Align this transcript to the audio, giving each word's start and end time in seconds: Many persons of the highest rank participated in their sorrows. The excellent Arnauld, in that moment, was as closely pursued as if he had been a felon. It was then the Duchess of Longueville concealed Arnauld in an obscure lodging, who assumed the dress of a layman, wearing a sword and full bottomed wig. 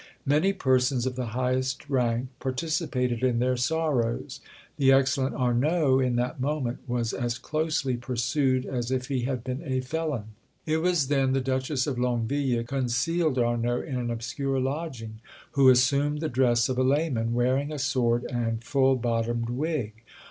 Many 0.25 0.51
persons 0.51 1.05
of 1.05 1.15
the 1.15 1.27
highest 1.37 1.87
rank 1.87 2.29
participated 2.39 3.21
in 3.21 3.37
their 3.37 3.55
sorrows. 3.55 4.39
The 4.77 4.91
excellent 4.91 5.35
Arnauld, 5.35 6.03
in 6.03 6.15
that 6.15 6.39
moment, 6.41 6.79
was 6.87 7.13
as 7.13 7.37
closely 7.37 7.97
pursued 7.97 8.65
as 8.65 8.89
if 8.89 9.09
he 9.09 9.25
had 9.25 9.43
been 9.43 9.61
a 9.63 9.79
felon. 9.81 10.23
It 10.65 10.77
was 10.77 11.07
then 11.07 11.33
the 11.33 11.39
Duchess 11.39 11.85
of 11.85 11.99
Longueville 11.99 12.63
concealed 12.63 13.37
Arnauld 13.37 13.85
in 13.85 13.95
an 13.99 14.09
obscure 14.09 14.59
lodging, 14.59 15.19
who 15.51 15.69
assumed 15.69 16.19
the 16.19 16.29
dress 16.29 16.67
of 16.67 16.79
a 16.79 16.83
layman, 16.83 17.35
wearing 17.35 17.71
a 17.71 17.77
sword 17.77 18.23
and 18.23 18.63
full 18.63 18.95
bottomed 18.95 19.49
wig. 19.51 19.93